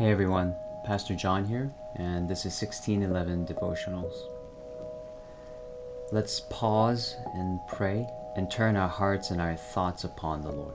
[0.00, 0.56] Hey everyone,
[0.86, 4.14] Pastor John here, and this is 1611 Devotionals.
[6.10, 10.74] Let's pause and pray and turn our hearts and our thoughts upon the Lord.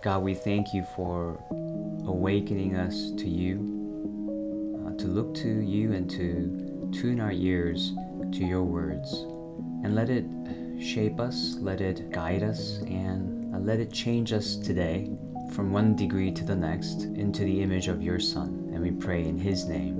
[0.00, 1.38] God, we thank you for
[2.06, 7.92] awakening us to you, uh, to look to you and to tune our ears
[8.32, 9.12] to your words,
[9.84, 10.24] and let it
[10.82, 15.10] shape us, let it guide us, and uh, let it change us today
[15.50, 19.24] from one degree to the next into the image of your Son, and we pray
[19.24, 19.98] in his name.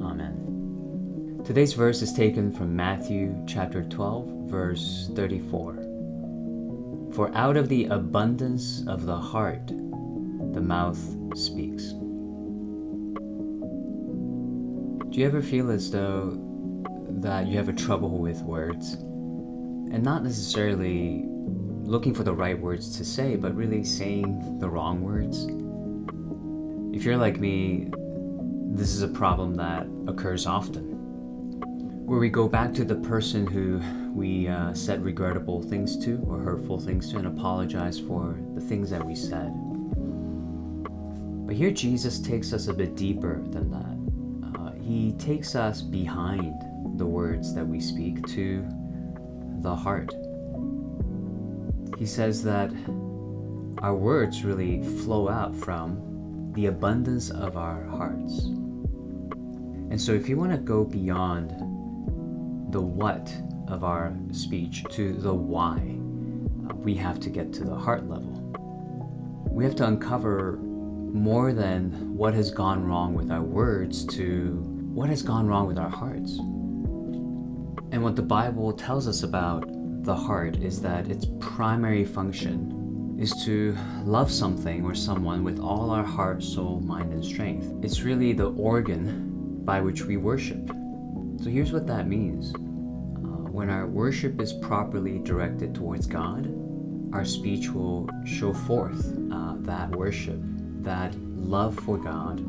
[0.00, 1.42] Amen.
[1.44, 7.10] Today's verse is taken from Matthew chapter 12, verse 34.
[7.14, 10.98] For out of the abundance of the heart, the mouth
[11.36, 11.92] speaks.
[15.10, 16.38] Do you ever feel as though
[17.20, 18.94] that you have a trouble with words?
[18.94, 21.24] And not necessarily
[21.84, 25.46] looking for the right words to say, but really saying the wrong words.
[26.96, 27.90] If you're like me,
[28.74, 30.92] this is a problem that occurs often.
[32.06, 33.80] Where we go back to the person who
[34.12, 38.90] we uh, said regrettable things to or hurtful things to and apologize for the things
[38.90, 39.52] that we said.
[41.46, 44.58] But here Jesus takes us a bit deeper than that.
[44.58, 46.54] Uh, he takes us behind
[46.98, 48.66] the words that we speak to
[49.60, 50.12] the heart
[51.98, 52.70] he says that
[53.78, 58.44] our words really flow out from the abundance of our hearts.
[59.90, 61.50] And so, if you want to go beyond
[62.72, 63.32] the what
[63.68, 65.78] of our speech to the why,
[66.76, 68.40] we have to get to the heart level.
[69.50, 70.58] We have to uncover
[71.14, 74.56] more than what has gone wrong with our words to
[74.92, 76.38] what has gone wrong with our hearts.
[77.92, 79.68] And what the Bible tells us about
[80.04, 83.74] the heart is that its primary function is to
[84.04, 87.72] love something or someone with all our heart, soul, mind, and strength.
[87.82, 90.68] It's really the organ by which we worship.
[91.42, 92.58] So here's what that means uh,
[93.50, 96.52] when our worship is properly directed towards God,
[97.14, 100.38] our speech will show forth uh, that worship,
[100.82, 102.40] that love for God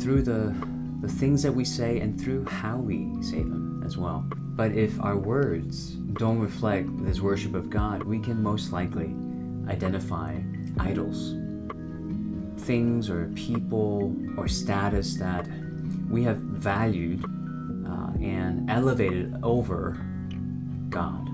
[0.00, 0.54] through the,
[1.02, 4.24] the things that we say and through how we say them as well.
[4.30, 9.14] But if our words don't reflect this worship of God, we can most likely
[9.68, 10.40] identify
[10.78, 11.34] idols,
[12.64, 15.48] things or people or status that
[16.08, 19.98] we have valued uh, and elevated over
[20.88, 21.28] God.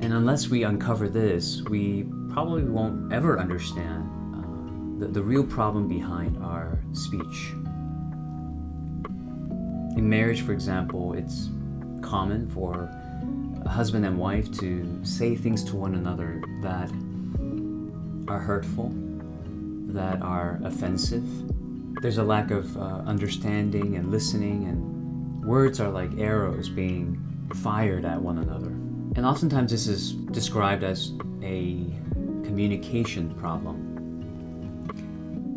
[0.00, 5.88] And unless we uncover this, we probably won't ever understand uh, the, the real problem
[5.88, 7.52] behind our speech
[9.98, 11.50] in marriage, for example, it's
[12.02, 12.88] common for
[13.68, 16.90] husband and wife to say things to one another that
[18.28, 18.92] are hurtful,
[19.92, 21.24] that are offensive.
[22.02, 27.18] There's a lack of uh, understanding and listening, and words are like arrows being
[27.62, 28.70] fired at one another.
[29.16, 31.12] And oftentimes, this is described as
[31.42, 31.84] a
[32.44, 33.86] communication problem.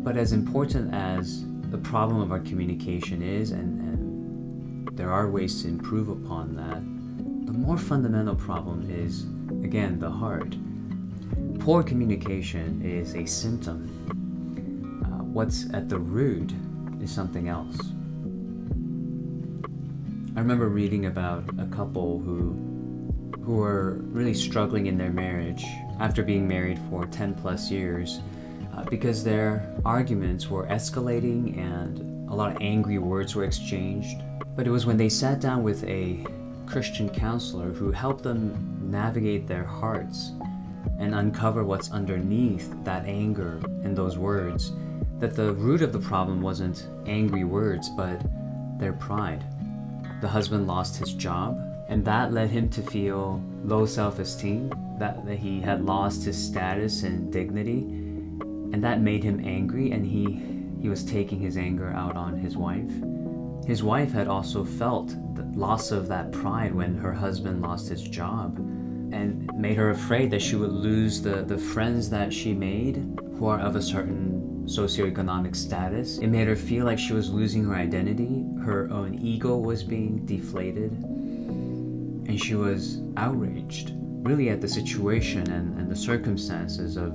[0.02, 5.62] But as important as the problem of our communication is, and, and there are ways
[5.62, 6.82] to improve upon that.
[7.52, 9.24] The more fundamental problem is,
[9.62, 10.56] again, the heart.
[11.58, 13.90] Poor communication is a symptom.
[15.04, 16.50] Uh, what's at the root
[17.02, 17.76] is something else.
[20.34, 22.56] I remember reading about a couple who
[23.44, 25.66] who were really struggling in their marriage
[26.00, 28.20] after being married for 10 plus years
[28.74, 34.22] uh, because their arguments were escalating and a lot of angry words were exchanged
[34.54, 36.24] but it was when they sat down with a
[36.72, 40.32] Christian counselor who helped them navigate their hearts
[40.98, 44.72] and uncover what's underneath that anger and those words
[45.18, 48.22] that the root of the problem wasn't angry words, but
[48.78, 49.44] their pride.
[50.22, 51.60] The husband lost his job,
[51.90, 56.42] and that led him to feel low self esteem, that, that he had lost his
[56.42, 57.80] status and dignity,
[58.72, 60.42] and that made him angry, and he,
[60.80, 62.90] he was taking his anger out on his wife.
[63.66, 68.02] His wife had also felt the loss of that pride when her husband lost his
[68.02, 68.58] job
[69.12, 72.96] and made her afraid that she would lose the, the friends that she made
[73.38, 76.18] who are of a certain socioeconomic status.
[76.18, 80.24] It made her feel like she was losing her identity, her own ego was being
[80.26, 83.92] deflated, and she was outraged
[84.22, 87.12] really at the situation and, and the circumstances of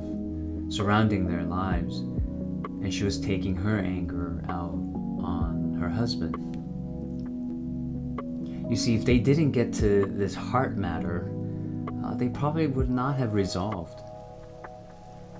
[0.69, 1.99] surrounding their lives.
[1.99, 4.96] And she was taking her anger out
[5.79, 6.35] her husband.
[8.69, 11.31] You see, if they didn't get to this heart matter,
[12.03, 14.01] uh, they probably would not have resolved.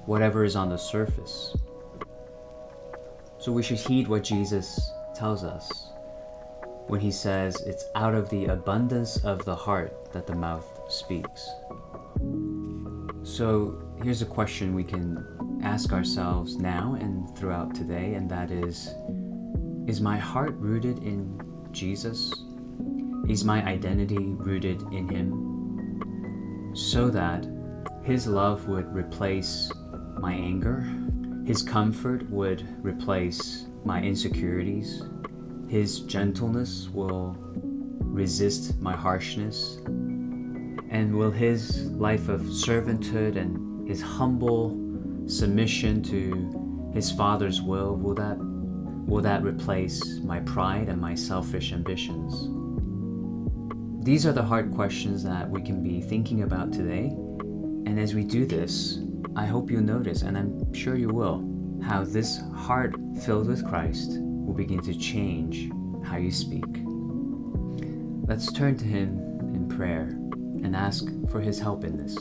[0.06, 1.56] whatever is on the surface.
[3.40, 5.92] So we should heed what Jesus tells us
[6.88, 11.50] when he says it's out of the abundance of the heart that the mouth speaks.
[13.24, 15.26] So here's a question we can
[15.64, 18.96] ask ourselves now and throughout today, and that is
[19.88, 21.42] Is my heart rooted in
[21.72, 22.34] Jesus?
[23.30, 26.74] Is my identity rooted in Him?
[26.76, 27.48] So that
[28.04, 29.72] His love would replace
[30.20, 30.82] my anger,
[31.46, 35.04] His comfort would replace my insecurities,
[35.70, 37.38] His gentleness will
[38.02, 44.78] resist my harshness, and will His life of servanthood and His humble
[45.28, 48.38] submission to His Father's will, will that
[49.08, 52.50] will that replace my pride and my selfish ambitions?
[54.06, 57.06] These are the hard questions that we can be thinking about today.
[57.86, 59.00] And as we do this,
[59.36, 61.44] I hope you'll notice, and I'm sure you will,
[61.82, 65.72] how this heart filled with Christ will begin to change
[66.04, 66.66] how you speak.
[68.28, 69.20] Let's turn to Him
[69.54, 70.10] in prayer
[70.64, 72.18] and ask for His help in this.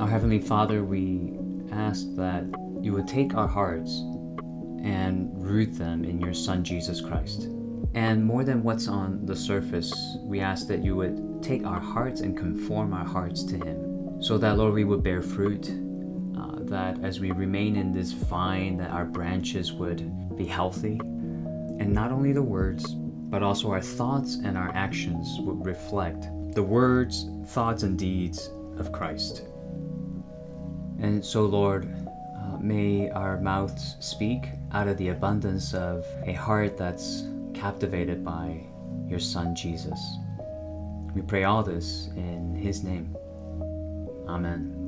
[0.00, 1.36] Our Heavenly Father, we
[1.72, 2.44] ask that
[2.82, 3.90] you would take our hearts
[4.82, 7.48] and root them in your Son Jesus Christ.
[7.94, 9.92] And more than what's on the surface,
[10.22, 14.22] we ask that you would take our hearts and conform our hearts to Him.
[14.22, 15.70] So that, Lord, we would bear fruit,
[16.38, 21.00] uh, that as we remain in this vine, that our branches would be healthy.
[21.78, 26.62] And not only the words, but also our thoughts and our actions would reflect the
[26.62, 29.46] words, thoughts, and deeds of Christ.
[31.00, 31.88] And so, Lord,
[32.62, 37.24] may our mouths speak out of the abundance of a heart that's
[37.54, 38.60] captivated by
[39.08, 40.00] your Son Jesus.
[41.14, 43.16] We pray all this in His name.
[44.28, 44.79] Amen.